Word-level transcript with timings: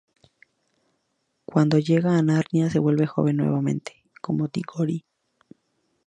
Cuando 1.45 1.77
llega 1.77 2.17
a 2.17 2.23
Narnia, 2.23 2.71
se 2.71 2.79
vuelve 2.79 3.05
joven 3.05 3.37
nuevamente, 3.37 4.03
como 4.19 4.47
Digory. 4.47 5.05